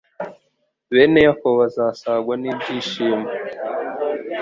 [0.93, 3.27] bene Yakobo bazasagwa n’ibyishimo